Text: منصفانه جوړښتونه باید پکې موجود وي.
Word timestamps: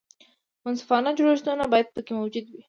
منصفانه 0.63 1.09
جوړښتونه 1.17 1.63
باید 1.71 1.87
پکې 1.95 2.11
موجود 2.19 2.45
وي. 2.47 2.57